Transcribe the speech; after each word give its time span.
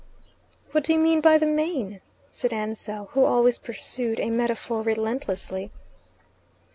"What 0.71 0.83
do 0.83 0.93
you 0.93 0.97
mean 0.99 1.21
by 1.21 1.37
the 1.37 1.45
main?" 1.45 2.01
said 2.31 2.51
Ansell, 2.51 3.09
who 3.13 3.23
always 3.23 3.59
pursued 3.59 4.19
a 4.19 4.31
metaphor 4.31 4.81
relentlessly. 4.81 5.69